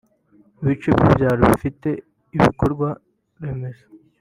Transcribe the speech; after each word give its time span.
ibice 0.61 0.89
by’ibyaro 0.97 1.41
bifite 1.53 1.89
ibikorwa 2.35 2.87
remezo 3.41 3.85